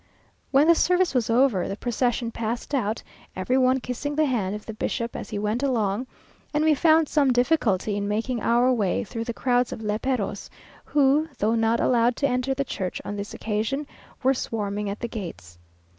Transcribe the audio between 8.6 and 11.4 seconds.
way through the crowds of léperos, who,